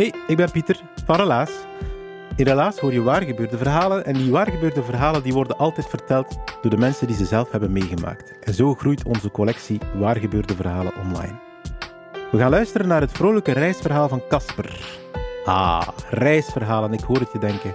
Hey, 0.00 0.14
ik 0.26 0.36
ben 0.36 0.50
Pieter 0.50 0.80
van 1.04 1.16
Relaas. 1.16 1.50
In 2.36 2.44
Relaas 2.44 2.78
hoor 2.78 2.92
je 2.92 3.02
waargebeurde 3.02 3.56
verhalen 3.56 4.04
en 4.04 4.14
die 4.14 4.30
waargebeurde 4.30 4.82
verhalen 4.82 5.22
die 5.22 5.32
worden 5.32 5.58
altijd 5.58 5.86
verteld 5.86 6.38
door 6.62 6.70
de 6.70 6.76
mensen 6.76 7.06
die 7.06 7.16
ze 7.16 7.24
zelf 7.24 7.50
hebben 7.50 7.72
meegemaakt. 7.72 8.38
En 8.40 8.54
zo 8.54 8.74
groeit 8.74 9.04
onze 9.04 9.30
collectie 9.30 9.80
waargebeurde 9.94 10.54
verhalen 10.54 10.92
online. 11.04 11.38
We 12.30 12.38
gaan 12.38 12.50
luisteren 12.50 12.88
naar 12.88 13.00
het 13.00 13.12
vrolijke 13.12 13.52
reisverhaal 13.52 14.08
van 14.08 14.22
Casper. 14.28 14.98
Ah, 15.44 15.88
reisverhalen, 16.10 16.92
ik 16.92 17.00
hoor 17.00 17.18
het 17.18 17.32
je 17.32 17.38
denken. 17.38 17.74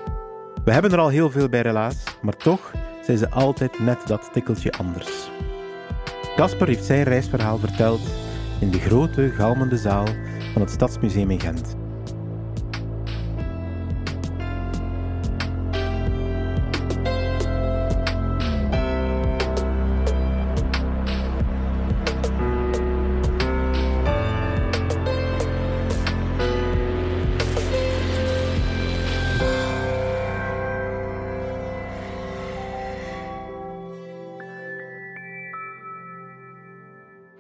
We 0.64 0.72
hebben 0.72 0.92
er 0.92 1.00
al 1.00 1.10
heel 1.10 1.32
veel 1.32 1.50
bij 1.50 1.62
Relaas, 1.62 2.04
maar 2.22 2.38
toch 2.38 2.72
zijn 3.02 3.18
ze 3.18 3.30
altijd 3.30 3.80
net 3.80 4.08
dat 4.08 4.30
tikkeltje 4.34 4.72
anders. 4.72 5.30
Casper 6.36 6.68
heeft 6.68 6.86
zijn 6.86 7.04
reisverhaal 7.04 7.58
verteld 7.58 8.02
in 8.60 8.70
de 8.70 8.80
grote, 8.80 9.30
galmende 9.30 9.78
zaal 9.78 10.06
van 10.54 10.62
het 10.62 10.72
Stadsmuseum 10.72 11.32
in 11.32 11.40
Gent. 11.40 11.75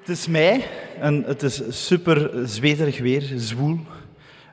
Het 0.05 0.17
is 0.17 0.27
mei 0.27 0.63
en 0.99 1.23
het 1.27 1.43
is 1.43 1.61
super 1.69 2.31
zweterig 2.43 2.99
weer, 2.99 3.23
zwoel. 3.35 3.79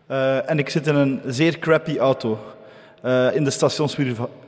Eh, 0.07 0.51
en 0.51 0.59
ik 0.59 0.69
zit 0.69 0.87
in 0.87 0.95
een 0.95 1.21
zeer 1.27 1.59
crappy 1.59 1.99
auto 1.99 2.39
eh, 3.03 3.35
in 3.35 3.45
de 3.45 3.51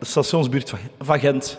stationsbuurt 0.00 0.72
van, 0.98 1.18
Gent. 1.18 1.58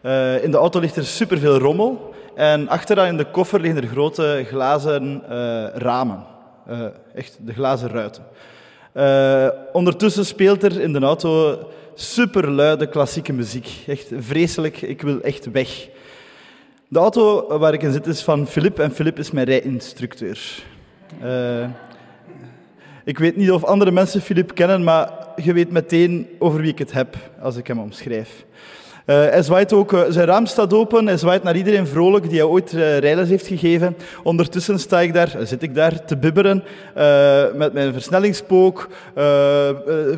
Eh, 0.00 0.44
in 0.44 0.50
de 0.50 0.56
auto 0.56 0.80
ligt 0.80 0.96
er 0.96 1.04
superveel 1.04 1.58
rommel 1.58 2.14
en 2.34 2.68
achteraan 2.68 3.06
in 3.06 3.16
de 3.16 3.30
koffer 3.30 3.60
liggen 3.60 3.82
er 3.82 3.88
grote 3.88 4.44
glazen 4.48 5.22
ramen. 5.74 6.24
Echt 7.14 7.38
de 7.40 7.52
glazen 7.52 7.88
ruiten. 7.88 8.24
Ondertussen 9.72 10.26
speelt 10.26 10.62
er 10.62 10.80
in 10.80 10.92
de 10.92 11.00
auto 11.00 11.58
superluide 11.94 12.86
klassieke 12.86 13.32
muziek. 13.32 13.68
Echt 13.86 14.08
vreselijk, 14.18 14.82
ik 14.82 15.02
wil 15.02 15.20
echt 15.20 15.50
weg. 15.50 15.88
De 16.92 16.98
auto 16.98 17.58
waar 17.58 17.72
ik 17.72 17.82
in 17.82 17.92
zit 17.92 18.06
is 18.06 18.22
van 18.22 18.46
Filip 18.46 18.78
en 18.78 18.90
Filip 18.92 19.18
is 19.18 19.30
mijn 19.30 19.46
rijinstructeur. 19.46 20.62
Eh, 21.20 21.68
ik 23.04 23.18
weet 23.18 23.36
niet 23.36 23.50
of 23.50 23.64
andere 23.64 23.90
mensen 23.90 24.20
Filip 24.20 24.54
kennen, 24.54 24.84
maar 24.84 25.12
je 25.36 25.52
weet 25.52 25.70
meteen 25.70 26.28
over 26.38 26.60
wie 26.60 26.70
ik 26.70 26.78
het 26.78 26.92
heb 26.92 27.16
als 27.40 27.56
ik 27.56 27.66
hem 27.66 27.78
omschrijf. 27.78 28.44
Eh, 29.04 29.16
hij 29.16 29.42
zwaait 29.42 29.72
ook, 29.72 29.92
eh, 29.92 30.00
zijn 30.08 30.26
raam 30.26 30.46
staat 30.46 30.72
open, 30.72 31.06
hij 31.06 31.16
zwaait 31.16 31.42
naar 31.42 31.56
iedereen 31.56 31.86
vrolijk 31.86 32.28
die 32.28 32.38
hij 32.38 32.48
ooit 32.48 32.72
eh, 32.72 32.98
rijles 32.98 33.28
heeft 33.28 33.46
gegeven. 33.46 33.96
Ondertussen 34.22 34.78
sta 34.78 35.00
ik 35.00 35.14
daar, 35.14 35.36
zit 35.42 35.62
ik 35.62 35.74
daar 35.74 36.04
te 36.04 36.16
bibberen 36.16 36.64
met 37.54 37.72
mijn 37.72 37.92
versnellingspook. 37.92 38.88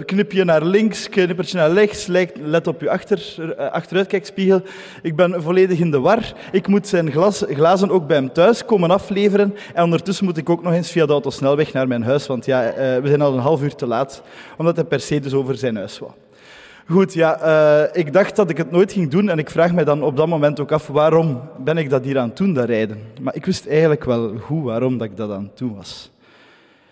Knipje 0.05 0.45
naar 0.45 0.65
links, 0.65 1.09
knippertje 1.09 1.57
naar 1.57 1.73
rechts, 1.73 2.07
let 2.45 2.67
op 2.67 2.81
je 2.81 2.91
achter, 2.91 3.55
achteruitkijkspiegel. 3.71 4.63
Ik 5.03 5.17
ben 5.17 5.43
volledig 5.43 5.79
in 5.79 5.91
de 5.91 6.01
war. 6.01 6.33
Ik 6.53 6.67
moet 6.67 6.89
zijn 6.89 7.11
glas, 7.11 7.45
glazen 7.49 7.91
ook 7.91 8.07
bij 8.07 8.17
hem 8.17 8.33
thuis 8.33 8.65
komen 8.65 8.91
afleveren. 8.91 9.55
En 9.75 9.85
ondertussen 9.85 10.25
moet 10.25 10.37
ik 10.37 10.51
ook 10.51 10.63
nog 10.63 10.73
eens 10.73 10.91
via 10.91 11.07
de 11.07 11.13
autosnelweg 11.13 11.73
naar 11.73 11.89
mijn 11.89 12.03
huis, 12.03 12.27
want 12.27 12.45
ja, 12.45 12.73
we 12.77 13.09
zijn 13.09 13.23
al 13.23 13.33
een 13.33 13.39
half 13.39 13.63
uur 13.63 13.75
te 13.75 13.87
laat, 13.87 14.23
omdat 14.57 14.77
hij 14.77 14.85
per 14.85 15.01
se 15.01 15.21
dus 15.21 15.33
over 15.33 15.57
zijn 15.57 15.77
huis 15.77 15.99
wou. 15.99 16.13
Goed, 16.87 17.15
ja, 17.15 17.41
eh, 17.41 18.01
ik 18.01 18.13
dacht 18.13 18.37
dat 18.37 18.51
ik 18.51 18.57
het 18.57 18.71
nooit 18.71 18.93
ging 18.93 19.11
doen 19.11 19.29
en 19.29 19.39
ik 19.39 19.51
vraag 19.51 19.73
me 19.73 19.85
dan 19.85 20.03
op 20.03 20.17
dat 20.17 20.27
moment 20.27 20.61
ook 20.61 20.73
af 20.73 20.87
waarom 20.87 21.41
ben 21.59 21.77
ik 21.77 21.91
dat 21.91 22.05
hier 22.05 22.19
aan 22.19 22.29
het 22.29 22.37
doen, 22.37 22.53
dat 22.53 22.65
rijden. 22.65 22.99
Maar 23.21 23.35
ik 23.35 23.45
wist 23.45 23.67
eigenlijk 23.67 24.05
wel 24.05 24.37
goed 24.39 24.65
waarom 24.65 24.99
dat 24.99 25.09
ik 25.09 25.17
dat 25.17 25.31
aan 25.31 25.51
het 25.55 25.71
was. 25.77 26.11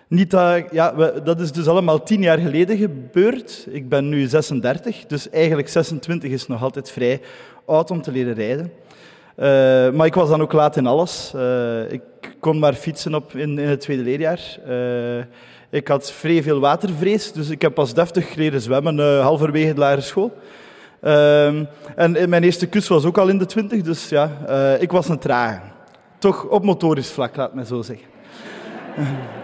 Niet 0.09 0.31
dat, 0.31 0.65
ja, 0.71 0.93
dat 1.25 1.41
is 1.41 1.53
dus 1.53 1.67
allemaal 1.67 2.03
tien 2.03 2.23
jaar 2.23 2.39
geleden 2.39 2.77
gebeurd. 2.77 3.67
Ik 3.71 3.89
ben 3.89 4.09
nu 4.09 4.27
36, 4.27 5.06
dus 5.06 5.31
eigenlijk 5.31 5.69
26 5.69 6.31
is 6.31 6.47
nog 6.47 6.62
altijd 6.62 6.91
vrij 6.91 7.21
oud 7.65 7.91
om 7.91 8.03
te 8.03 8.12
leren 8.12 8.34
rijden. 8.34 8.72
Eh, 9.34 9.47
maar 9.91 10.07
ik 10.07 10.15
was 10.15 10.28
dan 10.28 10.43
ook 10.43 10.53
laat 10.53 10.77
in 10.77 10.87
alles. 10.87 11.33
Eh, 11.34 11.93
ik 11.93 12.03
kon 12.41 12.59
maar 12.59 12.75
fietsen 12.75 13.15
op 13.15 13.34
in, 13.34 13.59
het 13.59 13.81
tweede 13.81 14.03
leerjaar. 14.03 14.59
Ik 15.70 15.88
had 15.88 16.12
vrij 16.12 16.42
veel 16.42 16.60
watervrees, 16.60 17.32
dus 17.32 17.48
ik 17.48 17.62
heb 17.62 17.75
pas 17.75 17.94
deftig 17.94 18.34
leren 18.34 18.60
zwemmen 18.60 19.00
eh, 19.00 19.20
halverwege 19.20 19.75
de 19.75 19.81
lagere 19.81 20.00
school. 20.00 20.32
Ehm, 21.00 21.64
en 21.97 22.28
mijn 22.28 22.42
eerste 22.42 22.66
kus 22.66 22.88
was 22.88 23.04
ook 23.04 23.19
al 23.19 23.28
in 23.28 23.38
de 23.38 23.47
twintig, 23.47 23.82
dus 23.82 24.09
ja, 24.09 24.30
eh, 24.47 24.82
ik 24.82 24.91
was 24.91 25.09
een 25.09 25.19
trage. 25.19 25.60
Toch 26.19 26.44
op 26.44 26.64
motorisch 26.64 27.10
vlak, 27.10 27.36
laat 27.36 27.54
me 27.54 27.64
zo 27.64 27.82
zeggen. 27.82 28.06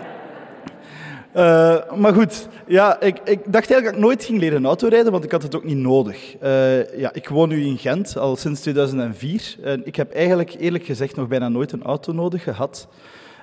Eh, 1.36 1.92
maar 1.94 2.14
goed, 2.14 2.48
ja, 2.66 3.00
ik, 3.00 3.18
ik 3.24 3.40
dacht 3.44 3.70
eigenlijk 3.70 3.84
dat 3.84 3.94
ik 3.94 4.00
nooit 4.00 4.24
ging 4.24 4.40
leren 4.40 4.64
autorijden, 4.66 5.12
want 5.12 5.24
ik 5.24 5.32
had 5.32 5.42
het 5.42 5.56
ook 5.56 5.64
niet 5.64 5.76
nodig. 5.76 6.36
Eh, 6.40 6.98
ja, 6.98 7.12
ik 7.12 7.28
woon 7.28 7.48
nu 7.48 7.64
in 7.64 7.78
Gent, 7.78 8.18
al 8.18 8.36
sinds 8.36 8.60
2004. 8.60 9.56
En 9.62 9.86
ik 9.86 9.96
heb 9.96 10.12
eigenlijk 10.12 10.54
eerlijk 10.58 10.84
gezegd 10.84 11.16
nog 11.16 11.28
bijna 11.28 11.48
nooit 11.48 11.72
een 11.72 11.82
auto 11.82 12.12
nodig 12.12 12.42
gehad. 12.42 12.88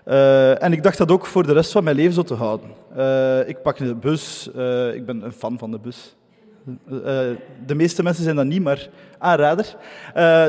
Eh, 0.03 0.64
en 0.64 0.74
ik 0.74 0.84
dacht 0.84 0.97
dat 0.97 1.12
ook 1.12 1.25
voor 1.25 1.46
de 1.46 1.53
rest 1.53 1.72
van 1.72 1.84
mijn 1.84 1.96
leven 1.96 2.14
zo 2.14 2.24
te 2.24 2.34
houden. 2.34 2.69
Eh, 2.96 3.47
ik 3.47 3.62
pak 3.62 3.78
de 3.78 3.96
bus, 3.96 4.50
eh, 4.56 4.94
ik 4.94 5.06
ben 5.06 5.22
een 5.22 5.31
fan 5.31 5.58
van 5.58 5.72
de 5.72 5.80
bus. 5.80 6.16
De 7.66 7.75
meeste 7.75 8.03
mensen 8.03 8.24
zijn 8.24 8.36
dat 8.36 8.46
niet, 8.46 8.62
maar 8.62 8.90
aanrader. 9.18 9.75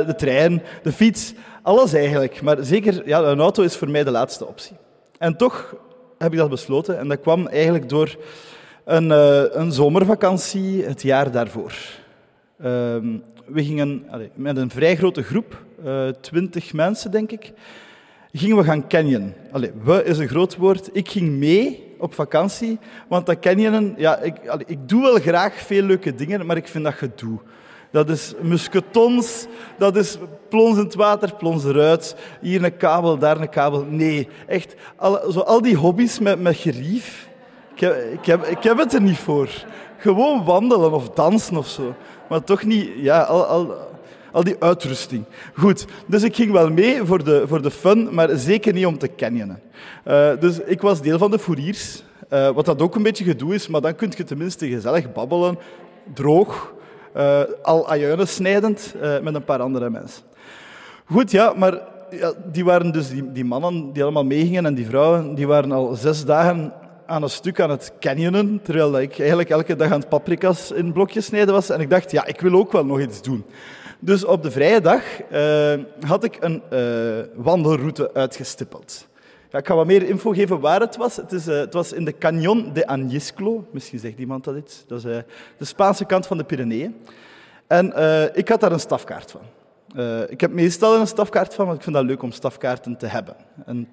De 0.06 0.14
trein, 0.16 0.62
de 0.82 0.92
fiets, 0.92 1.34
alles 1.62 1.92
eigenlijk. 1.92 2.42
Maar 2.42 2.56
zeker, 2.60 3.08
ja, 3.08 3.22
een 3.22 3.40
auto 3.40 3.62
is 3.62 3.76
voor 3.76 3.90
mij 3.90 4.04
de 4.04 4.10
laatste 4.10 4.46
optie. 4.46 4.76
En 5.18 5.36
toch 5.36 5.74
heb 6.18 6.32
ik 6.32 6.38
dat 6.38 6.50
besloten. 6.50 6.98
En 6.98 7.08
dat 7.08 7.20
kwam 7.20 7.46
eigenlijk 7.46 7.88
door 7.88 8.16
een, 8.84 9.10
een 9.60 9.72
zomervakantie 9.72 10.84
het 10.84 11.02
jaar 11.02 11.30
daarvoor. 11.30 11.72
Ehm, 12.58 13.06
we 13.46 13.64
gingen 13.64 14.04
allee, 14.10 14.30
met 14.34 14.56
een 14.56 14.70
vrij 14.70 14.96
grote 14.96 15.22
groep, 15.22 15.64
twintig 16.20 16.72
mensen 16.72 17.10
denk 17.10 17.30
ik, 17.30 17.52
gingen 18.38 18.56
we 18.56 18.64
gaan 18.64 18.86
canyonen. 18.88 19.34
Allee, 19.52 19.72
we 19.82 20.04
is 20.04 20.18
een 20.18 20.28
groot 20.28 20.56
woord. 20.56 20.90
Ik 20.92 21.08
ging 21.08 21.30
mee 21.30 21.94
op 21.98 22.14
vakantie, 22.14 22.78
want 23.08 23.26
dat 23.26 23.38
canyonen, 23.38 23.94
ja, 23.96 24.18
ik, 24.18 24.36
ik 24.66 24.88
doe 24.88 25.02
wel 25.02 25.18
graag 25.18 25.54
veel 25.54 25.82
leuke 25.82 26.14
dingen, 26.14 26.46
maar 26.46 26.56
ik 26.56 26.68
vind 26.68 26.84
dat 26.84 26.94
gedoe. 26.94 27.38
Dat 27.90 28.10
is 28.10 28.34
musketons, 28.40 29.46
dat 29.78 29.96
is 29.96 30.18
plons 30.48 30.76
in 30.76 30.84
het 30.84 30.94
water, 30.94 31.34
plons 31.34 31.64
eruit, 31.64 32.16
hier 32.40 32.64
een 32.64 32.76
kabel, 32.76 33.18
daar 33.18 33.40
een 33.40 33.48
kabel. 33.48 33.84
Nee, 33.88 34.28
echt, 34.46 34.74
al, 34.96 35.32
zo 35.32 35.40
al 35.40 35.62
die 35.62 35.76
hobby's 35.76 36.18
met, 36.18 36.40
met 36.40 36.56
gerief, 36.56 37.28
ik 37.74 37.80
heb, 37.80 37.96
ik, 38.12 38.48
ik 38.48 38.62
heb 38.62 38.78
het 38.78 38.94
er 38.94 39.02
niet 39.02 39.18
voor. 39.18 39.64
Gewoon 39.98 40.44
wandelen 40.44 40.92
of 40.92 41.10
dansen 41.10 41.56
of 41.56 41.66
zo. 41.66 41.94
Maar 42.28 42.44
toch 42.44 42.64
niet, 42.64 42.90
ja, 42.96 43.22
al, 43.22 43.44
al, 43.44 43.74
al 44.34 44.44
die 44.44 44.56
uitrusting. 44.58 45.24
Goed, 45.54 45.86
dus 46.06 46.22
ik 46.22 46.36
ging 46.36 46.52
wel 46.52 46.70
mee 46.70 47.04
voor 47.04 47.24
de, 47.24 47.44
voor 47.46 47.62
de 47.62 47.70
fun, 47.70 48.08
maar 48.12 48.36
zeker 48.36 48.72
niet 48.72 48.86
om 48.86 48.98
te 48.98 49.14
canyonen. 49.16 49.60
Eh, 50.04 50.30
dus 50.40 50.58
ik 50.58 50.80
was 50.80 51.02
deel 51.02 51.18
van 51.18 51.30
de 51.30 51.38
fouriers. 51.38 52.02
Eh, 52.28 52.50
wat 52.50 52.64
dat 52.64 52.82
ook 52.82 52.94
een 52.94 53.02
beetje 53.02 53.24
gedoe 53.24 53.54
is, 53.54 53.68
maar 53.68 53.80
dan 53.80 53.94
kun 53.94 54.12
je 54.16 54.24
tenminste 54.24 54.68
gezellig 54.68 55.12
babbelen, 55.12 55.58
droog, 56.14 56.74
eh, 57.12 57.40
al 57.62 57.88
ajuinen 57.88 58.28
snijdend, 58.28 58.94
met 59.22 59.34
een 59.34 59.44
paar 59.44 59.60
andere 59.60 59.90
mensen. 59.90 60.22
Goed, 61.04 61.30
ja, 61.30 61.52
maar 61.56 61.80
ja, 62.10 62.32
die 62.52 62.64
waren 62.64 62.92
dus 62.92 63.08
die, 63.08 63.32
die 63.32 63.44
mannen 63.44 63.92
die 63.92 64.02
allemaal 64.02 64.24
meegingen 64.24 64.66
en 64.66 64.74
die 64.74 64.86
vrouwen, 64.86 65.34
die 65.34 65.46
waren 65.46 65.72
al 65.72 65.94
zes 65.94 66.24
dagen 66.24 66.72
aan 67.06 67.22
een 67.22 67.30
stuk 67.30 67.60
aan 67.60 67.70
het 67.70 67.92
canyonen, 68.00 68.60
terwijl 68.62 69.00
ik 69.00 69.18
eigenlijk 69.18 69.50
elke 69.50 69.76
dag 69.76 69.92
aan 69.92 70.00
het 70.00 70.08
paprika's 70.08 70.70
in 70.70 70.92
blokjes 70.92 71.24
snijden 71.24 71.54
was. 71.54 71.70
En 71.70 71.80
ik 71.80 71.90
dacht, 71.90 72.10
ja, 72.10 72.26
ik 72.26 72.40
wil 72.40 72.54
ook 72.54 72.72
wel 72.72 72.84
nog 72.84 73.00
iets 73.00 73.22
doen. 73.22 73.44
Dus 74.00 74.24
op 74.24 74.42
de 74.42 74.50
vrije 74.50 74.80
dag 74.80 75.20
eh, 75.22 75.74
had 76.06 76.24
ik 76.24 76.36
een 76.40 76.62
eh, 76.70 77.24
wandelroute 77.34 78.14
uitgestippeld. 78.14 79.06
Ja, 79.50 79.58
ik 79.58 79.66
ga 79.66 79.74
wat 79.74 79.86
meer 79.86 80.02
info 80.02 80.30
geven 80.30 80.60
waar 80.60 80.80
het 80.80 80.96
was. 80.96 81.16
Het, 81.16 81.32
is, 81.32 81.46
eh, 81.46 81.56
het 81.56 81.74
was 81.74 81.92
in 81.92 82.04
de 82.04 82.18
Canyon 82.18 82.72
de 82.72 82.86
Añisclo. 82.86 83.64
Misschien 83.70 83.98
zegt 83.98 84.18
iemand 84.18 84.44
dat 84.44 84.56
iets. 84.56 84.84
Dat 84.86 84.98
is 84.98 85.22
de 85.58 85.64
Spaanse 85.64 86.04
kant 86.04 86.26
van 86.26 86.36
de 86.36 86.44
Pyreneeën. 86.44 86.96
En 87.66 87.86
ik 88.34 88.48
had 88.48 88.60
daar 88.60 88.72
een 88.72 88.80
stafkaart 88.80 89.30
van. 89.30 89.40
Ik 90.28 90.40
heb 90.40 90.52
meestal 90.52 91.00
een 91.00 91.06
stafkaart 91.06 91.54
van, 91.54 91.64
want 91.66 91.76
ik 91.76 91.84
vind 91.84 91.96
dat 91.96 92.04
leuk 92.04 92.22
om 92.22 92.32
stafkaarten 92.32 92.96
te 92.96 93.06
hebben. 93.06 93.36
En, 93.66 93.88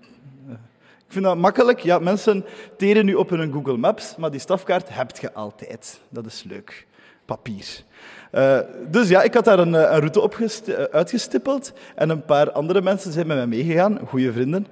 ik 1.11 1.17
vind 1.17 1.25
dat 1.25 1.37
makkelijk. 1.37 1.79
Ja, 1.79 1.99
mensen 1.99 2.45
teren 2.77 3.05
nu 3.05 3.13
op 3.13 3.29
hun 3.29 3.53
Google 3.53 3.77
Maps, 3.77 4.15
maar 4.15 4.31
die 4.31 4.39
stafkaart 4.39 4.89
heb 4.89 5.17
je 5.17 5.33
altijd. 5.33 6.01
Dat 6.09 6.25
is 6.25 6.43
leuk. 6.43 6.87
Papier. 7.25 7.83
Eh, 8.31 8.59
dus 8.89 9.09
ja, 9.09 9.21
ik 9.21 9.33
had 9.33 9.45
daar 9.45 9.59
een, 9.59 9.75
eh, 9.75 9.81
een 9.81 9.99
route 9.99 10.21
op 10.21 10.35
eh, 10.35 10.83
uitgestippeld 10.91 11.73
en 11.95 12.09
een 12.09 12.25
paar 12.25 12.51
andere 12.51 12.81
mensen 12.81 13.11
zijn 13.11 13.27
met 13.27 13.37
mij 13.37 13.47
meegegaan, 13.47 13.99
goede 14.07 14.31
vrienden, 14.31 14.67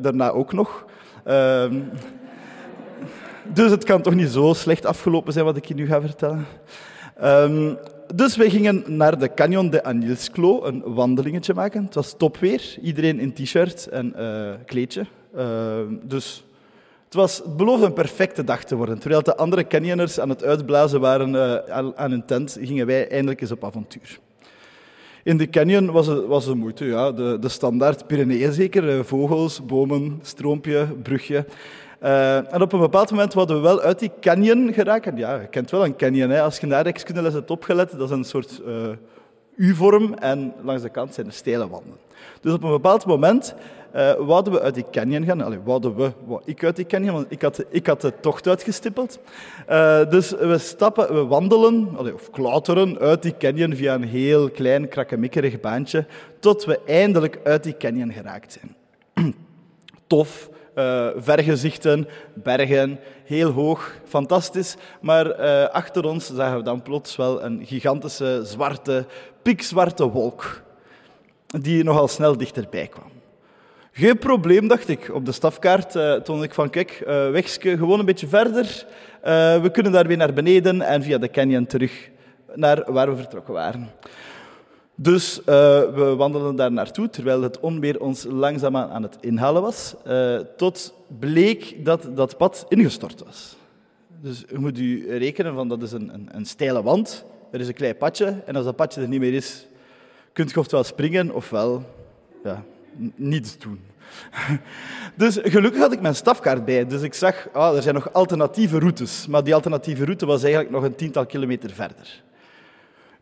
daarna 0.00 0.30
ook 0.30 0.52
nog. 0.52 0.84
Ehm, 1.24 1.80
dus 3.52 3.70
het 3.70 3.84
kan 3.84 4.02
toch 4.02 4.14
niet 4.14 4.28
zo 4.28 4.52
slecht 4.52 4.86
afgelopen 4.86 5.32
zijn 5.32 5.44
wat 5.44 5.56
ik 5.56 5.64
je 5.64 5.74
nu 5.74 5.86
ga 5.86 6.00
vertellen. 6.00 6.46
Ehm, 7.16 7.74
dus 8.14 8.36
wij 8.36 8.50
gingen 8.50 8.84
naar 8.86 9.18
de 9.18 9.34
Canyon 9.34 9.70
de 9.70 9.84
Anilsclo 9.84 10.64
een 10.64 10.82
wandelingetje 10.84 11.54
maken. 11.54 11.84
Het 11.84 11.94
was 11.94 12.14
topweer, 12.16 12.76
iedereen 12.82 13.18
in 13.20 13.32
t-shirt 13.32 13.86
en 13.86 14.14
kleedje. 14.66 15.06
Ehm, 15.36 15.94
dus 16.02 16.44
het, 17.10 17.18
was, 17.18 17.36
het 17.38 17.56
beloofde 17.56 17.86
een 17.86 17.92
perfecte 17.92 18.44
dag 18.44 18.64
te 18.64 18.76
worden. 18.76 18.98
Terwijl 18.98 19.22
de 19.22 19.36
andere 19.36 19.66
canyoners 19.66 20.20
aan 20.20 20.28
het 20.28 20.44
uitblazen 20.44 21.00
waren 21.00 21.34
eh, 21.34 21.74
aan- 21.96 22.10
hun 22.10 22.24
tent, 22.24 22.56
gingen 22.60 22.86
wij 22.86 23.08
eindelijk 23.08 23.40
eens 23.40 23.50
op 23.52 23.64
avontuur. 23.64 24.18
In 25.24 25.36
de 25.36 25.48
canyon 25.50 25.90
was 25.90 26.06
het, 26.06 26.26
was 26.26 26.44
het 26.46 26.56
moeite, 26.56 26.84
ja. 26.84 27.12
De, 27.12 27.36
de 27.40 27.48
standaard 27.48 28.06
Pyreneeën 28.06 28.52
zeker. 28.52 28.88
eh, 28.98 29.04
Vogels, 29.04 29.64
bomen, 29.66 30.18
stroompje, 30.22 30.86
brugje. 31.02 31.44
Eh, 31.98 32.54
en 32.54 32.62
op 32.62 32.72
een 32.72 32.80
bepaald 32.80 33.10
moment 33.10 33.32
hadden 33.32 33.56
we 33.56 33.62
wel 33.62 33.80
uit 33.80 33.98
die 33.98 34.10
canyon 34.20 34.72
geraken. 34.72 35.16
Ja, 35.16 35.40
je 35.40 35.46
kent 35.48 35.70
wel 35.70 35.84
een 35.84 35.96
canyon. 35.96 36.30
Hè. 36.30 36.42
Als 36.42 36.58
je 36.58 36.66
naar 36.66 36.82
rechtskundeles 36.84 37.32
hebt 37.32 37.50
opgelet, 37.50 37.90
dat 37.90 38.10
is 38.10 38.16
een 38.16 38.24
soort 38.24 38.62
U-vorm 39.60 40.14
en 40.14 40.52
langs 40.62 40.82
de 40.82 40.88
kant 40.88 41.14
zijn 41.14 41.26
er 41.26 41.32
steile 41.32 41.68
wanden. 41.68 41.96
Dus 42.40 42.52
op 42.52 42.62
een 42.62 42.70
bepaald 42.70 43.06
moment 43.06 43.54
eh 43.92 44.12
wouden 44.14 44.52
we 44.52 44.60
uit 44.60 44.74
die 44.74 44.84
canyon 44.90 45.24
gaan. 45.24 45.40
Allee, 45.40 45.58
wouden 45.64 45.96
we, 45.96 46.12
ik 46.44 46.64
uit 46.64 46.76
die 46.76 46.86
canyon, 46.86 47.14
want 47.14 47.26
ik 47.28 47.42
had, 47.42 47.64
ik 47.68 47.86
had 47.86 48.00
de 48.00 48.12
tocht 48.20 48.46
uitgestippeld. 48.46 49.18
Eh, 49.66 50.10
dus 50.10 50.30
we 50.30 50.58
stappen, 50.58 51.14
we 51.14 51.24
wandelen, 51.24 51.98
of 52.14 52.30
klauteren 52.30 52.98
uit 52.98 53.22
die 53.22 53.36
canyon 53.36 53.74
via 53.74 53.94
een 53.94 54.04
heel 54.04 54.50
klein, 54.50 54.88
krakkemikkerig 54.88 55.60
baantje, 55.60 56.06
tot 56.38 56.64
we 56.64 56.80
eindelijk 56.86 57.40
uit 57.44 57.64
die 57.64 57.76
canyon 57.76 58.12
geraakt 58.12 58.58
zijn. 58.60 58.74
Tof, 60.06 60.50
eh, 60.74 61.06
vergezichten, 61.16 62.08
bergen, 62.34 62.98
heel 63.24 63.50
hoog, 63.50 63.94
fantastisch. 64.04 64.76
Maar 65.00 65.30
eh, 65.30 65.68
achter 65.68 66.04
ons 66.04 66.34
zagen 66.34 66.56
we 66.56 66.62
dan 66.62 66.82
plots 66.82 67.16
wel 67.16 67.42
een 67.42 67.66
gigantische, 67.66 68.40
zwarte, 68.44 69.06
pikzwarte 69.42 70.08
wolk, 70.08 70.62
die 71.46 71.84
nogal 71.84 72.08
snel 72.08 72.36
dichterbij 72.36 72.86
kwam. 72.86 73.10
Geen 73.92 74.18
probleem, 74.18 74.68
dacht 74.68 74.88
ik. 74.88 75.10
Op 75.14 75.24
de 75.24 75.32
stafkaart 75.32 75.96
eh 75.96 76.14
toonde 76.14 76.44
ik 76.44 76.54
van, 76.54 76.70
kijk, 76.70 76.90
eh 77.06 77.30
wegske, 77.30 77.76
gewoon 77.76 77.98
een 77.98 78.04
beetje 78.04 78.28
verder. 78.28 78.86
We 79.62 79.68
kunnen 79.72 79.92
daar 79.92 80.06
weer 80.06 80.16
naar 80.16 80.32
beneden 80.32 80.82
en 80.82 81.02
via 81.02 81.18
de 81.18 81.30
canyon 81.30 81.66
terug 81.66 82.10
naar 82.54 82.92
waar 82.92 83.10
we 83.10 83.16
vertrokken 83.16 83.54
waren. 83.54 83.90
Dus 85.02 85.38
eh, 85.38 85.44
we 85.94 86.14
wandelden 86.16 86.56
daar 86.56 86.72
naartoe, 86.72 87.10
terwijl 87.10 87.42
het 87.42 87.60
onweer 87.60 88.00
ons 88.00 88.24
langzaamaan 88.24 88.90
aan 88.90 89.02
het 89.02 89.16
inhalen 89.20 89.62
was, 89.62 89.94
eh, 90.04 90.38
tot 90.56 90.94
bleek 91.18 91.84
dat 91.84 92.16
dat 92.16 92.36
pad 92.36 92.66
ingestort 92.68 93.24
was. 93.24 93.56
Dus 94.20 94.44
je 94.50 94.58
moet 94.58 94.78
u 94.78 95.16
rekenen 95.16 95.54
van 95.54 95.68
dat 95.68 95.82
is 95.82 95.92
een, 95.92 96.14
een, 96.14 96.28
een 96.32 96.46
steile 96.46 96.82
wand, 96.82 97.24
er 97.50 97.60
is 97.60 97.68
een 97.68 97.74
klein 97.74 97.96
padje, 97.96 98.42
en 98.46 98.56
als 98.56 98.64
dat 98.64 98.76
padje 98.76 99.00
er 99.00 99.08
niet 99.08 99.20
meer 99.20 99.34
is, 99.34 99.66
kunt 100.32 100.50
je 100.50 100.58
ofwel 100.58 100.84
springen 100.84 101.34
ofwel 101.34 101.84
ja, 102.44 102.64
niets 103.14 103.58
doen. 103.58 103.80
Dus 105.16 105.38
gelukkig 105.42 105.80
had 105.80 105.92
ik 105.92 106.00
mijn 106.00 106.14
stafkaart 106.14 106.64
bij, 106.64 106.86
dus 106.86 107.02
ik 107.02 107.14
zag, 107.14 107.48
ah, 107.52 107.76
er 107.76 107.82
zijn 107.82 107.94
nog 107.94 108.12
alternatieve 108.12 108.78
routes, 108.78 109.26
maar 109.26 109.44
die 109.44 109.54
alternatieve 109.54 110.04
route 110.04 110.26
was 110.26 110.42
eigenlijk 110.42 110.72
nog 110.72 110.82
een 110.82 110.94
tiental 110.94 111.26
kilometer 111.26 111.70
verder. 111.70 112.22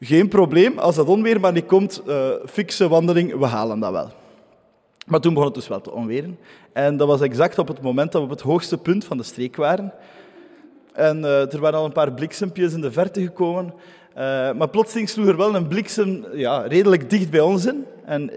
Geen 0.00 0.28
probleem, 0.28 0.78
als 0.78 0.96
dat 0.96 1.06
onweer 1.06 1.40
maar 1.40 1.52
niet 1.52 1.66
komt, 1.66 2.02
eh 2.06 2.30
fikse 2.46 2.88
wandeling, 2.88 3.38
we 3.38 3.46
halen 3.46 3.80
dat 3.80 3.92
wel. 3.92 4.10
Maar 5.06 5.20
toen 5.20 5.32
begon 5.32 5.48
het 5.48 5.56
dus 5.56 5.68
wel 5.68 5.80
te 5.80 5.92
onweren. 5.92 6.38
En 6.72 6.96
dat 6.96 7.08
was 7.08 7.20
exact 7.20 7.58
op 7.58 7.68
het 7.68 7.80
moment 7.80 8.12
dat 8.12 8.20
we 8.20 8.26
op 8.26 8.34
het 8.34 8.44
hoogste 8.44 8.78
punt 8.78 9.04
van 9.04 9.16
de 9.16 9.22
streek 9.22 9.56
waren. 9.56 9.92
En 10.92 11.24
eh, 11.24 11.52
er 11.52 11.60
waren 11.60 11.78
al 11.78 11.84
een 11.84 11.92
paar 11.92 12.12
bliksempjes 12.12 12.72
in 12.72 12.80
de 12.80 12.92
verte 12.92 13.20
gekomen. 13.20 13.74
Eh, 14.14 14.52
maar 14.52 14.68
plotseling 14.68 15.08
sloeg 15.08 15.26
er 15.26 15.36
wel 15.36 15.54
een 15.54 15.68
bliksem 15.68 16.24
ja, 16.32 16.60
redelijk 16.60 17.10
dicht 17.10 17.30
bij 17.30 17.40
ons 17.40 17.66
in. 17.66 17.84
En 18.04 18.30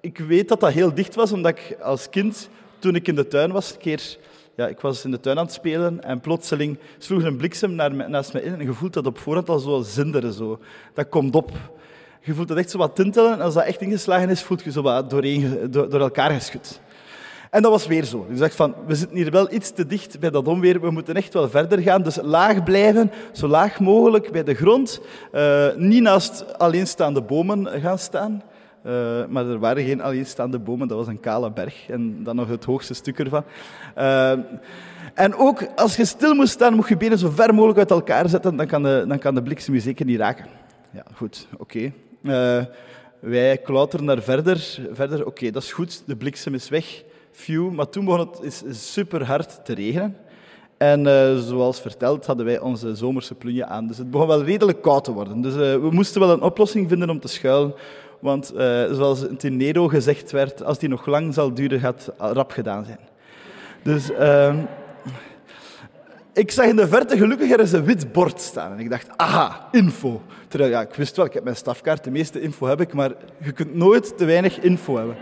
ik 0.00 0.18
weet 0.18 0.48
dat 0.48 0.60
dat 0.60 0.72
heel 0.72 0.94
dicht 0.94 1.14
was, 1.14 1.32
omdat 1.32 1.58
ik 1.58 1.76
als 1.80 2.08
kind, 2.08 2.48
toen 2.78 2.94
ik 2.94 3.08
in 3.08 3.14
de 3.14 3.28
tuin 3.28 3.52
was, 3.52 3.72
een 3.72 3.78
keer... 3.78 4.18
Ja, 4.58 4.66
ik 4.66 4.80
was 4.80 5.04
in 5.04 5.10
de 5.10 5.20
tuin 5.20 5.38
aan 5.38 5.44
het 5.44 5.54
spelen 5.54 6.02
en 6.02 6.20
plotseling 6.20 6.78
sloeg 6.98 7.20
er 7.20 7.26
een 7.26 7.36
bliksem 7.36 7.74
naar 7.74 8.10
naast 8.10 8.32
me 8.32 8.42
in. 8.42 8.52
En 8.52 8.60
je 8.60 8.72
voelt 8.72 8.92
dat 8.92 9.06
op 9.06 9.18
voorhand 9.18 9.48
al 9.48 9.58
zo 9.58 9.82
zinderen. 9.82 10.32
Zo. 10.32 10.58
Dat 10.94 11.08
komt 11.08 11.34
op. 11.34 11.50
Je 12.20 12.34
voelt 12.34 12.48
dat 12.48 12.56
echt 12.56 12.70
zo 12.70 12.78
wat 12.78 12.96
tintelen. 12.96 13.32
En 13.32 13.40
als 13.40 13.54
dat 13.54 13.64
echt 13.64 13.80
ingeslagen 13.80 14.30
is, 14.30 14.42
voelt 14.42 14.62
je 14.62 14.70
zo 14.70 14.82
wat 14.82 15.10
door, 15.10 16.00
elkaar 16.00 16.30
geschud. 16.30 16.80
En 17.50 17.62
dat 17.62 17.70
was 17.70 17.86
weer 17.86 18.04
zo. 18.04 18.26
Ik 18.30 18.38
dacht 18.38 18.54
van, 18.54 18.74
we 18.86 18.94
zitten 18.94 19.16
hier 19.16 19.30
wel 19.30 19.52
iets 19.52 19.70
te 19.70 19.86
dicht 19.86 20.20
bij 20.20 20.30
dat 20.30 20.46
onweer. 20.46 20.80
We 20.80 20.90
moeten 20.90 21.14
echt 21.14 21.34
wel 21.34 21.48
verder 21.48 21.78
gaan. 21.78 22.02
Dus 22.02 22.18
laag 22.22 22.62
blijven, 22.62 23.10
zo 23.32 23.46
laag 23.46 23.80
mogelijk 23.80 24.32
bij 24.32 24.44
de 24.44 24.54
grond. 24.54 25.00
Eh, 25.32 25.66
niet 25.76 26.02
naast 26.02 26.58
alleenstaande 26.58 27.22
bomen 27.22 27.80
gaan 27.80 27.98
staan. 27.98 28.42
Eh, 28.82 29.26
maar 29.28 29.46
er 29.46 29.58
waren 29.58 29.84
geen 29.84 30.00
alleenstaande 30.00 30.58
bomen, 30.58 30.88
dat 30.88 30.96
was 30.96 31.06
een 31.06 31.20
kale 31.20 31.50
berg. 31.50 31.88
En 31.88 32.22
dan 32.24 32.36
nog 32.36 32.48
het 32.48 32.64
hoogste 32.64 32.94
stuk 32.94 33.18
ervan. 33.18 33.44
Eh, 33.94 34.30
en 35.14 35.34
ook 35.34 35.66
als 35.76 35.96
je 35.96 36.04
stil 36.04 36.34
moet 36.34 36.48
staan, 36.48 36.74
moet 36.74 36.88
je 36.88 36.96
benen 36.96 37.18
zo 37.18 37.30
ver 37.30 37.54
mogelijk 37.54 37.78
uit 37.78 37.90
elkaar 37.90 38.28
zetten. 38.28 38.56
Dan 38.56 38.66
kan 38.66 38.82
de, 38.82 39.04
dan 39.08 39.18
kan 39.18 39.34
de 39.34 39.42
bliksem 39.42 39.74
je 39.74 39.80
zeker 39.80 40.06
niet 40.06 40.18
raken. 40.18 40.46
Ja, 40.92 41.02
goed, 41.14 41.48
oké. 41.58 41.92
Eh, 42.22 42.64
wij 43.20 43.58
klauteren 43.58 44.06
daar 44.06 44.22
verder. 44.22 44.78
verder 44.92 45.26
oké, 45.26 45.50
dat 45.50 45.62
is 45.62 45.72
goed, 45.72 46.02
de 46.06 46.16
bliksem 46.16 46.54
is 46.54 46.68
weg. 46.68 47.02
Phew. 47.30 47.70
Maar 47.70 47.88
toen 47.88 48.04
begon 48.04 48.20
het 48.20 48.40
is 48.42 48.92
super 48.92 49.24
hard 49.24 49.64
te 49.64 49.74
regenen. 49.74 50.16
En 50.76 51.04
zoals 51.40 51.80
verteld 51.80 52.26
hadden 52.26 52.46
wij 52.46 52.60
onze 52.60 52.94
zomerse 52.94 53.34
plunje 53.34 53.66
aan. 53.66 53.86
Dus 53.86 53.98
het 53.98 54.10
begon 54.10 54.26
wel 54.26 54.44
redelijk 54.44 54.82
koud 54.82 55.04
te 55.04 55.12
worden. 55.12 55.40
Dus 55.40 55.54
we 55.54 55.88
moesten 55.90 56.20
wel 56.20 56.30
een 56.30 56.42
oplossing 56.42 56.88
vinden 56.88 57.10
om 57.10 57.20
te 57.20 57.28
schuilen. 57.28 57.74
Want 58.18 58.52
eh, 58.52 58.92
zoals 58.92 59.22
in 59.22 59.36
Tenero 59.36 59.88
gezegd 59.88 60.30
werd, 60.30 60.64
als 60.64 60.78
die 60.78 60.88
nog 60.88 61.06
lang 61.06 61.34
zal 61.34 61.54
duren, 61.54 61.80
gaat 61.80 62.12
rap 62.18 62.50
gedaan 62.50 62.84
zijn. 62.84 62.98
Dus 63.82 64.12
ehm, 64.12 64.56
ik 66.32 66.50
zag 66.50 66.66
in 66.66 66.76
de 66.76 66.88
verte 66.88 67.16
gelukkig 67.16 67.50
er 67.50 67.60
eens 67.60 67.72
een 67.72 67.84
wit 67.84 68.12
bord 68.12 68.40
staan. 68.40 68.72
En 68.72 68.78
ik 68.78 68.90
dacht, 68.90 69.08
aha, 69.16 69.68
info. 69.72 70.22
Terwijl, 70.48 70.70
ja, 70.70 70.80
ik 70.80 70.94
wist 70.94 71.16
wel, 71.16 71.24
ik 71.24 71.32
heb 71.32 71.44
mijn 71.44 71.56
stafkaart, 71.56 72.04
de 72.04 72.10
meeste 72.10 72.40
info 72.40 72.66
heb 72.66 72.80
ik, 72.80 72.92
maar 72.92 73.12
je 73.42 73.52
kunt 73.52 73.74
nooit 73.74 74.18
te 74.18 74.24
weinig 74.24 74.60
info 74.60 74.96
hebben. 74.96 75.16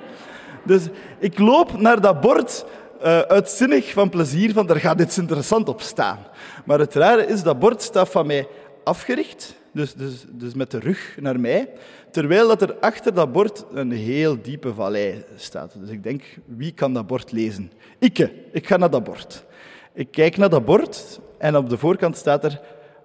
Dus 0.65 0.83
ik 1.19 1.39
loop 1.39 1.81
naar 1.81 2.01
dat 2.01 2.21
bord, 2.21 2.65
eh, 3.01 3.21
uitzinnig 3.21 3.93
van 3.93 4.09
plezier, 4.09 4.53
van 4.53 4.67
daar 4.67 4.81
gaat 4.81 5.01
iets 5.01 5.19
interessants 5.19 5.71
op 5.71 5.81
staan. 5.81 6.19
Maar 6.65 6.79
het 6.79 6.95
rare 6.95 7.27
is, 7.27 7.43
dat 7.43 7.59
bord 7.59 7.83
staat 7.83 8.09
van 8.09 8.27
mij 8.27 8.49
afgericht, 8.85 9.55
dus, 9.77 9.95
dus, 9.95 10.25
dus 10.31 10.55
met 10.55 10.71
de 10.71 10.79
rug 10.79 11.17
naar 11.21 11.41
mij, 11.41 11.69
terwijl 12.11 12.49
dat 12.49 12.63
er 12.63 12.75
achter 12.81 13.15
dat 13.15 13.33
bord 13.33 13.65
een 13.73 13.91
heel 13.91 14.43
diepe 14.43 14.75
vallei 14.75 15.25
staat. 15.37 15.73
Dus 15.81 15.91
ik 15.91 16.03
denk, 16.03 16.23
wie 16.45 16.73
kan 16.73 16.93
dat 16.93 17.07
bord 17.07 17.33
lezen? 17.33 17.73
Ikke, 17.99 18.33
ik 18.53 18.67
ga 18.67 18.77
naar 18.77 18.91
dat 18.91 19.05
bord. 19.05 19.45
Ik 19.93 20.11
kijk 20.11 20.37
naar 20.37 20.49
dat 20.49 20.65
bord 20.65 21.21
en 21.39 21.57
op 21.57 21.69
de 21.69 21.79
voorkant 21.79 22.17
staat 22.17 22.45
er 22.45 22.61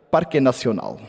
Parque 0.10 0.40
Nacional. 0.40 1.00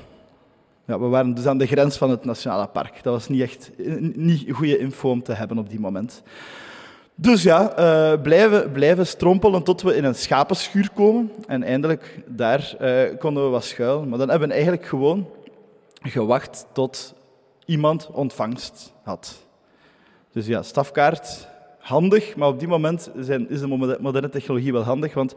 Ja, 0.85 0.99
we 1.01 1.07
waren 1.07 1.35
dus 1.35 1.47
aan 1.47 1.59
de 1.59 1.67
grens 1.67 1.97
van 1.97 2.11
het 2.11 2.25
nationale 2.25 2.67
park. 2.67 3.03
Dat 3.03 3.13
was 3.13 3.29
niet 3.29 3.43
echt 3.43 3.71
niet 4.15 4.53
goede 4.53 4.79
info 4.79 5.11
om 5.11 5.23
te 5.23 5.33
hebben 5.33 5.59
op 5.59 5.71
die 5.71 5.81
moment. 5.81 6.23
Dus 7.15 7.43
ja, 7.43 7.79
uh, 7.79 8.23
blijven, 8.23 8.73
blijven 8.73 9.07
strompelen 9.07 9.63
tot 9.63 9.83
we 9.83 9.97
in 9.97 10.05
een 10.05 10.15
schapenschuur 10.15 10.91
komen. 10.95 11.31
En 11.47 11.63
eindelijk 11.63 12.23
daar 12.27 12.75
uh, 12.81 13.19
konden 13.19 13.45
we 13.45 13.51
wat 13.51 13.65
schuilen. 13.65 14.09
Maar 14.09 14.19
dan 14.19 14.29
hebben 14.29 14.49
we 14.49 14.55
eigenlijk 14.55 14.87
gewoon 14.87 15.29
gewacht 16.03 16.67
tot 16.73 17.15
iemand 17.65 18.09
ontvangst 18.13 18.93
had. 19.03 19.47
Dus 20.33 20.47
ja, 20.47 20.63
stafkaart, 20.63 21.49
handig, 21.79 22.37
maar 22.37 22.49
op 22.49 22.59
die 22.59 22.69
moment 22.69 23.11
zijn, 23.17 23.49
is 23.51 23.61
de 23.61 23.97
moderne 24.01 24.29
technologie 24.29 24.73
wel 24.73 24.83
handig, 24.83 25.15
want 25.15 25.35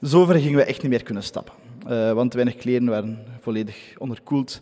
zover 0.00 0.34
gingen 0.34 0.58
we 0.58 0.64
echt 0.64 0.82
niet 0.82 0.90
meer 0.90 1.02
kunnen 1.02 1.22
stappen. 1.22 1.54
Uh, 1.88 2.12
want 2.12 2.34
weinig 2.34 2.56
kleren 2.56 2.88
waren 2.88 3.24
volledig 3.40 3.94
onderkoeld. 3.98 4.60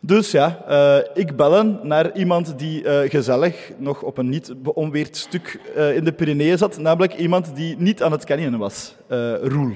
Dus 0.00 0.30
ja, 0.30 0.64
uh, 0.68 0.98
ik 1.14 1.36
bellen 1.36 1.80
naar 1.82 2.16
iemand 2.16 2.58
die 2.58 2.82
uh, 2.82 3.10
gezellig 3.10 3.72
nog 3.78 4.02
op 4.02 4.18
een 4.18 4.28
niet 4.28 4.62
beonweerd 4.62 5.16
stuk 5.16 5.60
in 5.94 6.04
de 6.04 6.12
Pyreneeën 6.12 6.58
zat, 6.58 6.78
namelijk 6.78 7.14
iemand 7.14 7.56
die 7.56 7.76
niet 7.78 8.02
aan 8.02 8.12
het 8.12 8.24
canyonen 8.24 8.58
was, 8.58 8.94
Roel. 9.42 9.74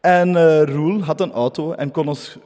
En 0.00 0.64
Roel 0.64 1.02
had 1.02 1.20
een 1.20 1.32
auto 1.32 1.72
en 1.72 1.90
kon 1.90 2.08
ons 2.08 2.38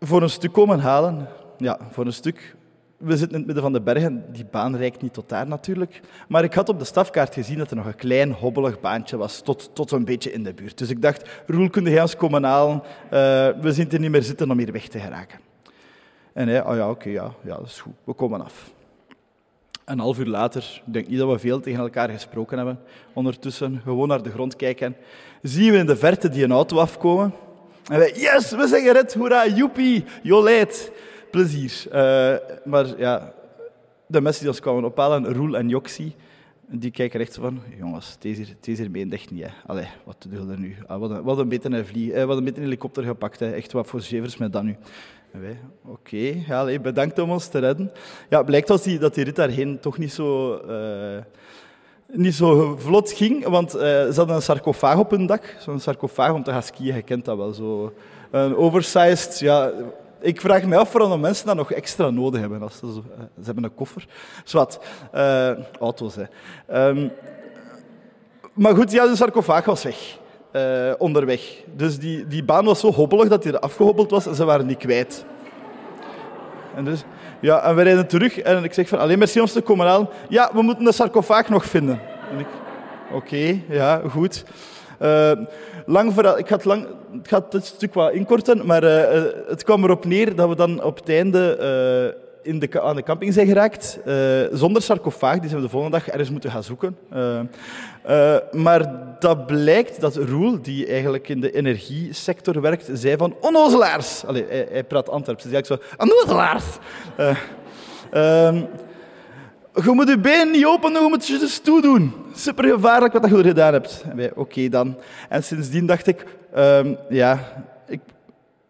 voor 0.00 0.22
een 0.22 0.30
stuk 0.30 0.52
komen 0.52 0.78
halen. 0.78 1.28
Ja, 1.56 1.78
voor 1.90 2.06
een 2.06 2.12
stuk. 2.12 2.56
We 2.96 3.16
zitten 3.16 3.30
in 3.30 3.36
het 3.36 3.46
midden 3.46 3.62
van 3.62 3.72
de 3.72 3.80
bergen, 3.80 4.24
die 4.32 4.44
baan 4.44 4.76
reikt 4.76 5.02
niet 5.02 5.12
tot 5.12 5.28
daar 5.28 5.46
natuurlijk. 5.46 6.00
Maar 6.28 6.44
ik 6.44 6.54
had 6.54 6.68
op 6.68 6.78
de 6.78 6.84
stafkaart 6.84 7.34
gezien 7.34 7.58
dat 7.58 7.70
er 7.70 7.76
nog 7.76 7.86
een 7.86 7.96
klein 7.96 8.32
hobbelig 8.32 8.80
baantje 8.80 9.16
was, 9.16 9.40
tot, 9.40 9.70
tot 9.72 9.90
een 9.90 10.04
beetje 10.04 10.32
in 10.32 10.42
de 10.42 10.54
buurt. 10.54 10.78
Dus 10.78 10.90
ik 10.90 11.02
dacht, 11.02 11.28
Roel, 11.46 11.70
kun 11.70 11.84
jij 11.84 12.02
ons 12.02 12.16
komen 12.16 12.44
halen? 12.44 12.82
we 13.60 13.72
zien 13.72 13.90
er 13.90 14.00
niet 14.00 14.10
meer 14.10 14.22
zitten 14.22 14.50
om 14.50 14.58
hier 14.58 14.72
weg 14.72 14.88
te 14.88 14.98
geraken. 14.98 15.38
En 16.32 16.48
hij, 16.48 16.64
oh 16.64 16.76
ja, 16.76 16.90
oké, 16.90 17.08
ja, 17.08 17.32
ja, 17.42 17.56
dat 17.56 17.66
is 17.66 17.80
goed, 17.80 17.92
we 18.04 18.12
komen 18.12 18.44
af. 18.44 18.72
Een 19.84 19.98
half 19.98 20.18
uur 20.18 20.26
later, 20.26 20.82
ik 20.86 20.92
denk 20.92 21.08
niet 21.08 21.18
dat 21.18 21.30
we 21.30 21.38
veel 21.38 21.60
tegen 21.60 21.80
elkaar 21.80 22.08
gesproken 22.08 22.56
hebben, 22.56 22.78
ondertussen 23.12 23.80
gewoon 23.84 24.08
naar 24.08 24.22
de 24.22 24.30
grond 24.30 24.56
kijken, 24.56 24.96
zien 25.42 25.72
we 25.72 25.78
in 25.78 25.86
de 25.86 25.96
verte 25.96 26.28
die 26.28 26.44
een 26.44 26.52
auto 26.52 26.78
afkomen. 26.78 27.34
En 27.90 27.98
wij, 27.98 28.12
yes, 28.14 28.50
we 28.50 28.66
zijn 28.66 28.82
gered, 28.82 29.14
hoera, 29.14 29.48
joepie, 29.48 30.04
jolijt, 30.22 30.92
plezier. 31.30 31.84
Uh, 31.86 32.34
maar 32.64 32.98
ja, 32.98 33.32
de 34.06 34.20
mensen 34.20 34.40
die 34.40 34.50
ons 34.50 34.60
kwamen 34.60 34.84
ophalen, 34.84 35.32
Roel 35.32 35.56
en 35.56 35.68
Joxie, 35.68 36.14
die 36.68 36.90
kijken 36.90 37.20
echt 37.20 37.36
van, 37.36 37.60
jongens, 37.78 38.16
deze 38.18 38.42
hier, 38.42 38.56
deze 38.60 38.82
hier 38.82 38.90
meent 38.90 39.12
echt 39.12 39.30
niet. 39.30 39.46
Hè. 39.66 39.84
Wat 40.04 40.26
doen 40.28 40.50
er 40.50 40.58
nu? 40.58 40.76
Ah, 40.86 41.24
wat, 41.24 41.38
een, 41.38 41.48
beetje 41.48 41.70
een 41.70 41.86
vlieg, 41.86 42.12
eh, 42.12 42.24
wat 42.24 42.36
een 42.36 42.44
beetje 42.44 42.60
een 42.60 42.66
helikopter 42.66 43.04
gepakt. 43.04 43.40
Hè. 43.40 43.50
Echt 43.50 43.72
wat 43.72 43.86
voor 43.86 44.00
zevers 44.00 44.36
met 44.36 44.52
dat 44.52 44.62
nu. 44.62 44.76
Oké, 45.34 45.56
okay, 45.84 46.44
ja, 46.46 46.78
bedankt 46.78 47.18
om 47.18 47.30
ons 47.30 47.48
te 47.48 47.58
redden. 47.58 47.92
Ja, 48.28 48.42
blijkt 48.42 48.68
dat 48.68 48.84
die, 48.84 48.98
dat 48.98 49.14
die 49.14 49.24
rit 49.24 49.36
daarheen 49.36 49.80
toch 49.80 49.98
niet 49.98 50.12
zo, 50.12 50.60
uh, 50.68 51.22
niet 52.12 52.34
zo 52.34 52.76
vlot 52.78 53.12
ging, 53.12 53.46
want 53.46 53.74
uh, 53.74 53.80
ze 53.82 54.12
hadden 54.14 54.36
een 54.36 54.42
sarcofaag 54.42 54.98
op 54.98 55.10
hun 55.10 55.26
dak. 55.26 55.56
Zo'n 55.58 55.80
sarcofaag 55.80 56.32
om 56.32 56.42
te 56.42 56.50
gaan 56.50 56.62
skiën, 56.62 56.94
je 56.94 57.02
kent 57.02 57.24
dat 57.24 57.36
wel. 57.36 57.52
Zo. 57.52 57.92
Een 58.30 58.56
oversized, 58.56 59.38
ja... 59.38 59.70
Ik 60.22 60.40
vraag 60.40 60.64
me 60.64 60.76
af 60.76 60.92
waarom 60.92 61.20
mensen 61.20 61.46
dat 61.46 61.56
nog 61.56 61.72
extra 61.72 62.10
nodig 62.10 62.40
hebben. 62.40 62.62
Als 62.62 62.78
ze, 62.78 62.92
ze 63.36 63.44
hebben 63.44 63.64
een 63.64 63.74
koffer. 63.74 64.06
Zwat, 64.44 64.80
auto's, 65.80 66.16
hè. 66.16 66.88
Um, 66.88 67.10
maar 68.52 68.74
goed, 68.74 68.92
ja, 68.92 69.06
de 69.06 69.16
sarcofaag 69.16 69.64
was 69.64 69.82
weg. 69.82 70.18
Onderweg. 70.98 71.62
Dus 71.76 71.98
die, 71.98 72.26
die 72.26 72.44
baan 72.44 72.64
was 72.64 72.80
zo 72.80 72.92
hobbelig 72.92 73.28
dat 73.28 73.44
hij 73.44 73.52
er 73.52 73.58
afgehobbeld 73.58 74.10
was 74.10 74.26
en 74.26 74.34
ze 74.34 74.44
waren 74.44 74.66
niet 74.66 74.78
kwijt. 74.78 75.24
En, 76.74 76.84
dus, 76.84 77.04
ja, 77.40 77.62
en 77.62 77.74
we 77.74 77.82
rijden 77.82 78.06
terug 78.06 78.40
en 78.40 78.64
ik 78.64 78.72
zeg 78.72 78.88
van, 78.88 78.98
alleen 78.98 79.18
merci 79.18 79.40
om 79.40 79.46
te 79.46 79.60
komen 79.60 79.86
halen. 79.86 80.08
Ja, 80.28 80.50
we 80.52 80.62
moeten 80.62 80.84
de 80.84 80.92
sarcofaag 80.92 81.48
nog 81.48 81.64
vinden. 81.64 82.00
Oké, 82.32 83.16
okay, 83.16 83.64
ja, 83.68 84.00
goed. 84.10 84.44
Uh, 85.02 85.32
lang 85.86 86.12
verhaal, 86.14 86.38
ik 86.38 86.48
ga 86.48 86.54
het, 86.54 86.64
lang, 86.64 86.86
ik 87.22 87.30
het 87.50 87.64
stuk 87.64 87.94
wat 87.94 88.12
inkorten, 88.12 88.66
maar 88.66 88.84
uh, 88.84 89.22
het 89.48 89.64
kwam 89.64 89.84
erop 89.84 90.04
neer 90.04 90.34
dat 90.34 90.48
we 90.48 90.54
dan 90.56 90.82
op 90.82 90.96
het 90.96 91.08
einde 91.08 91.56
in 92.42 92.58
de, 92.58 92.80
aan 92.80 92.96
de 92.96 93.02
camping 93.02 93.32
zijn 93.32 93.46
geraakt, 93.46 93.98
uh, 94.06 94.14
zonder 94.52 94.82
sarcofaag. 94.82 95.38
Die 95.38 95.48
zijn 95.48 95.62
de 95.62 95.68
volgende 95.68 95.96
dag 95.96 96.08
ergens 96.08 96.30
moeten 96.30 96.50
gaan 96.50 96.62
zoeken. 96.62 96.96
Uh, 97.14 97.40
uh, 98.08 98.36
maar 98.52 98.92
dat 99.18 99.46
blijkt 99.46 100.00
dat 100.00 100.16
Roel, 100.16 100.62
die 100.62 100.86
eigenlijk 100.86 101.28
in 101.28 101.40
de 101.40 101.52
energiesector 101.52 102.60
werkt, 102.60 102.90
zei 102.92 103.16
van 103.16 103.34
onnozelaars. 103.40 104.24
Allee, 104.24 104.44
hij, 104.48 104.84
praat 104.84 105.08
Antwerps, 105.08 105.42
dus 105.42 105.52
hij 105.52 105.64
zo, 105.64 105.76
onnozelaars. 105.96 106.64
Ehm, 108.10 108.62
je 109.74 109.90
moet 109.90 110.08
je 110.08 110.18
benen 110.18 110.50
niet 110.50 110.66
openen, 110.66 111.02
je 111.02 111.08
moet 111.08 111.26
je 111.26 111.38
dus 111.38 111.58
toedoen. 111.58 112.12
Super 112.34 112.64
gevaarlijk 112.64 113.12
wat 113.12 113.30
je 113.30 113.42
gedaan 113.42 113.72
hebt. 113.72 114.04
Oké 114.34 114.68
dan. 114.68 114.96
En 115.28 115.44
sindsdien 115.44 115.86
dacht 115.86 116.06
ik, 116.06 116.24
um, 116.56 116.96
ja, 117.08 117.52
ik, 117.86 118.00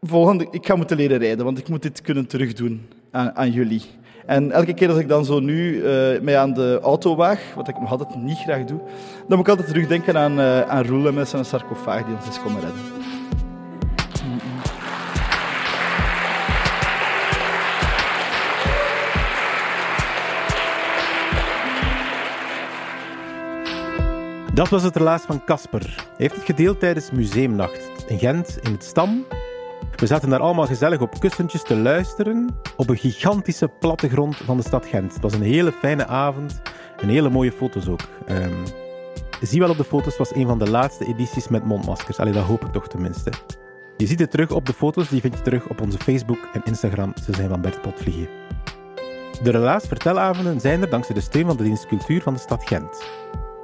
volgende, 0.02 0.46
ik 0.50 0.66
ga 0.66 0.74
moeten 0.74 0.96
leren 0.96 1.18
rijden, 1.18 1.44
want 1.44 1.58
ik 1.58 1.68
moet 1.68 1.82
dit 1.82 2.00
kunnen 2.00 2.26
terugdoen 2.26 2.88
aan, 3.10 3.50
jullie. 3.50 3.82
En 4.26 4.52
elke 4.52 4.74
keer 4.74 4.88
als 4.88 4.98
ik 4.98 5.08
dan 5.08 5.24
zo 5.24 5.40
nu 5.40 5.82
uh, 6.22 6.38
aan 6.38 6.52
de 6.52 6.78
auto 6.82 7.16
waag, 7.16 7.40
wat 7.54 7.68
ik 7.68 7.80
nog 7.80 7.90
altijd 7.90 8.14
niet 8.14 8.38
graag 8.38 8.64
doe, 8.64 8.80
dan 9.28 9.38
moet 9.38 9.46
ik 9.46 9.48
altijd 9.48 9.68
terugdenken 9.68 10.16
aan, 10.16 10.38
uh, 10.38 10.60
aan 10.60 10.84
Roel 10.84 11.12
met 11.12 11.28
zijn 11.28 11.44
sarcofaag 11.44 12.04
die 12.04 12.14
ons 12.14 12.28
is 12.28 12.42
komen 12.42 12.60
redden. 12.60 12.98
Dat 24.54 24.68
was 24.68 24.82
het 24.82 24.96
relaas 24.96 25.22
van 25.22 25.44
Casper. 25.44 25.94
Hij 25.96 26.14
heeft 26.16 26.34
het 26.34 26.44
gedeeld 26.44 26.80
tijdens 26.80 27.10
Museumnacht 27.10 28.04
in 28.08 28.18
Gent, 28.18 28.58
in 28.62 28.72
het 28.72 28.84
Stam, 28.84 29.24
we 30.00 30.06
zaten 30.06 30.30
daar 30.30 30.40
allemaal 30.40 30.66
gezellig 30.66 31.00
op 31.00 31.20
kussentjes 31.20 31.62
te 31.62 31.76
luisteren 31.76 32.48
op 32.76 32.88
een 32.88 32.96
gigantische 32.96 33.68
plattegrond 33.68 34.36
van 34.36 34.56
de 34.56 34.62
stad 34.62 34.86
Gent. 34.86 35.12
Het 35.12 35.22
was 35.22 35.32
een 35.32 35.42
hele 35.42 35.72
fijne 35.72 36.06
avond 36.06 36.60
en 37.00 37.08
hele 37.08 37.30
mooie 37.30 37.52
foto's 37.52 37.88
ook. 37.88 38.00
Um, 38.28 38.62
zie 39.40 39.60
wel 39.60 39.70
op 39.70 39.76
de 39.76 39.84
foto's, 39.84 40.16
was 40.16 40.34
een 40.34 40.46
van 40.46 40.58
de 40.58 40.70
laatste 40.70 41.06
edities 41.06 41.48
met 41.48 41.64
mondmaskers. 41.64 42.18
Allee, 42.18 42.32
dat 42.32 42.44
hoop 42.44 42.64
ik 42.64 42.72
toch 42.72 42.88
tenminste. 42.88 43.32
Je 43.96 44.06
ziet 44.06 44.20
het 44.20 44.30
terug 44.30 44.50
op 44.50 44.66
de 44.66 44.72
foto's, 44.72 45.08
die 45.08 45.20
vind 45.20 45.34
je 45.36 45.42
terug 45.42 45.68
op 45.68 45.80
onze 45.80 45.98
Facebook 45.98 46.48
en 46.52 46.62
Instagram. 46.64 47.12
Ze 47.24 47.32
zijn 47.34 47.48
van 47.48 47.60
Bert 47.60 47.82
Potvliegen. 47.82 48.28
De 49.42 49.50
Relaas 49.50 49.86
Vertelavonden 49.86 50.60
zijn 50.60 50.82
er 50.82 50.90
dankzij 50.90 51.14
de 51.14 51.20
steun 51.20 51.46
van 51.46 51.56
de 51.56 51.62
dienst 51.62 51.86
Cultuur 51.86 52.22
van 52.22 52.34
de 52.34 52.40
stad 52.40 52.68
Gent. 52.68 53.02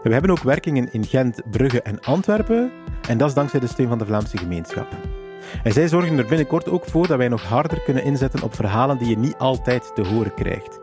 we 0.02 0.12
hebben 0.12 0.31
ook 0.31 0.43
werkingen 0.43 0.93
in 0.93 1.05
Gent, 1.05 1.43
Brugge 1.50 1.83
en 1.83 2.00
Antwerpen. 2.00 2.73
En 3.09 3.19
dat 3.19 3.28
is 3.28 3.35
dankzij 3.35 3.61
de 3.61 3.66
steun 3.66 3.88
van 3.88 3.99
de 3.99 4.07
Vlaamse 4.07 4.38
gemeenschap. 4.38 4.87
En 5.62 5.73
zij 5.73 5.88
zorgen 5.88 6.19
er 6.19 6.26
binnenkort 6.26 6.69
ook 6.69 6.85
voor 6.85 7.07
dat 7.07 7.19
wij 7.19 7.29
nog 7.29 7.43
harder 7.43 7.81
kunnen 7.81 8.05
inzetten 8.05 8.43
op 8.43 8.55
verhalen 8.55 8.99
die 8.99 9.09
je 9.09 9.19
niet 9.19 9.37
altijd 9.38 9.91
te 9.95 10.07
horen 10.07 10.35
krijgt. 10.35 10.81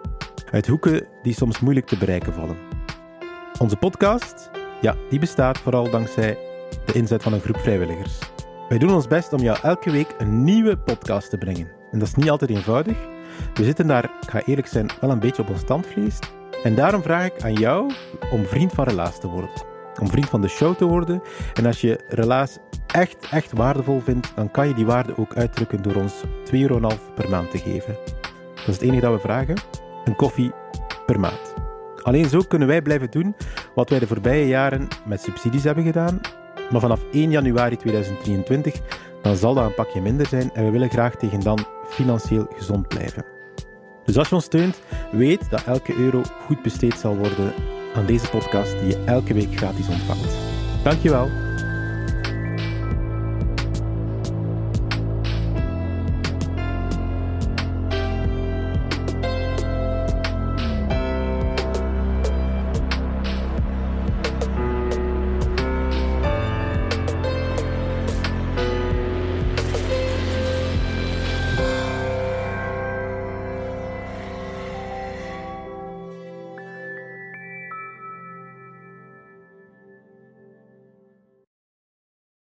Uit 0.51 0.67
hoeken 0.67 1.07
die 1.21 1.33
soms 1.33 1.59
moeilijk 1.59 1.85
te 1.85 1.97
bereiken 1.97 2.33
vallen. 2.33 2.57
Onze 3.59 3.75
podcast, 3.75 4.49
ja, 4.81 4.95
die 5.09 5.19
bestaat 5.19 5.57
vooral 5.57 5.89
dankzij 5.89 6.37
de 6.85 6.93
inzet 6.93 7.23
van 7.23 7.33
een 7.33 7.41
groep 7.41 7.57
vrijwilligers. 7.57 8.19
Wij 8.69 8.77
doen 8.77 8.93
ons 8.93 9.07
best 9.07 9.33
om 9.33 9.39
jou 9.39 9.57
elke 9.61 9.91
week 9.91 10.15
een 10.17 10.43
nieuwe 10.43 10.77
podcast 10.77 11.29
te 11.29 11.37
brengen. 11.37 11.71
En 11.91 11.99
dat 11.99 12.07
is 12.07 12.15
niet 12.15 12.29
altijd 12.29 12.51
eenvoudig. 12.51 12.97
We 13.53 13.63
zitten 13.63 13.87
daar, 13.87 14.03
ik 14.03 14.29
ga 14.29 14.41
eerlijk 14.45 14.67
zijn, 14.67 14.89
wel 15.01 15.09
een 15.09 15.19
beetje 15.19 15.41
op 15.41 15.49
ons 15.49 15.59
standvlees. 15.59 16.19
En 16.63 16.75
daarom 16.75 17.01
vraag 17.01 17.25
ik 17.25 17.43
aan 17.43 17.53
jou 17.53 17.91
om 18.31 18.45
vriend 18.45 18.73
van 18.73 18.83
Relaas 18.83 19.19
te 19.19 19.27
worden. 19.27 19.72
Om 19.99 20.07
vriend 20.07 20.29
van 20.29 20.41
de 20.41 20.47
show 20.47 20.75
te 20.75 20.85
worden. 20.85 21.21
En 21.53 21.65
als 21.65 21.81
je 21.81 21.99
Relaas 22.07 22.57
echt, 22.87 23.27
echt 23.31 23.51
waardevol 23.53 23.99
vindt, 23.99 24.31
dan 24.35 24.51
kan 24.51 24.67
je 24.67 24.73
die 24.73 24.85
waarde 24.85 25.17
ook 25.17 25.35
uitdrukken 25.35 25.81
door 25.81 25.95
ons 25.95 26.13
2,5 26.23 26.51
euro 26.51 26.89
per 27.15 27.29
maand 27.29 27.51
te 27.51 27.57
geven. 27.57 27.97
Dat 28.55 28.67
is 28.67 28.73
het 28.73 28.81
enige 28.81 29.01
dat 29.01 29.13
we 29.13 29.19
vragen. 29.19 29.55
Een 30.05 30.15
koffie 30.15 30.51
per 31.05 31.19
maand. 31.19 31.53
Alleen 32.01 32.29
zo 32.29 32.41
kunnen 32.47 32.67
wij 32.67 32.81
blijven 32.81 33.11
doen 33.11 33.35
wat 33.75 33.89
wij 33.89 33.99
de 33.99 34.07
voorbije 34.07 34.47
jaren 34.47 34.87
met 35.05 35.21
subsidies 35.21 35.63
hebben 35.63 35.83
gedaan. 35.83 36.21
Maar 36.69 36.81
vanaf 36.81 37.03
1 37.11 37.31
januari 37.31 37.77
2023 37.77 38.81
dan 39.21 39.35
zal 39.35 39.53
dat 39.53 39.65
een 39.65 39.73
pakje 39.73 40.01
minder 40.01 40.25
zijn 40.25 40.51
en 40.53 40.63
we 40.63 40.71
willen 40.71 40.89
graag 40.89 41.15
tegen 41.15 41.39
dan 41.39 41.65
financieel 41.87 42.47
gezond 42.55 42.87
blijven. 42.87 43.25
Dus 44.05 44.17
als 44.17 44.29
je 44.29 44.35
ons 44.35 44.43
steunt, 44.43 44.81
weet 45.11 45.49
dat 45.49 45.63
elke 45.63 45.95
euro 45.95 46.21
goed 46.45 46.61
besteed 46.61 46.93
zal 46.93 47.17
worden 47.17 47.53
aan 47.93 48.05
deze 48.05 48.29
podcast 48.29 48.79
die 48.79 48.87
je 48.87 49.03
elke 49.05 49.33
week 49.33 49.57
gratis 49.57 49.87
ontvangt. 49.87 50.35
Dankjewel. 50.83 51.42